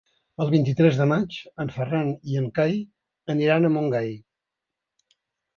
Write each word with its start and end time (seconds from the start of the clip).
El 0.43 0.47
vint-i-tres 0.53 0.95
de 1.01 1.05
maig 1.11 1.37
en 1.65 1.69
Ferran 1.75 2.09
i 2.31 2.39
en 2.41 2.49
Cai 2.57 2.73
aniran 3.35 3.69
a 3.71 3.75
Montgai. 3.79 4.11